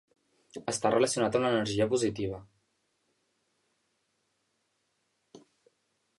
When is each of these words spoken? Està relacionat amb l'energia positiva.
Està 0.71 0.91
relacionat 0.95 1.37
amb 1.39 1.47
l'energia 1.47 1.87
positiva. 1.91 2.41